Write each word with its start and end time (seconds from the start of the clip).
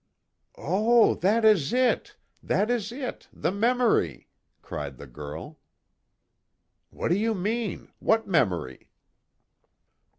"Oh, 0.57 1.13
that 1.13 1.45
is 1.45 1.71
it! 1.73 2.17
That 2.41 2.71
is 2.71 2.91
it! 2.91 3.27
The 3.31 3.51
memory!" 3.51 4.29
cried 4.63 4.97
the 4.97 5.05
girl. 5.05 5.59
"What 6.89 7.09
do 7.09 7.15
you 7.15 7.35
mean? 7.35 7.91
What 7.99 8.25
memory?" 8.27 8.89